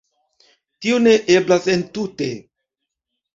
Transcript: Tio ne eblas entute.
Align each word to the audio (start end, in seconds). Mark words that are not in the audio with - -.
Tio 0.85 0.97
ne 1.07 1.13
eblas 1.33 1.67
entute. 1.75 2.31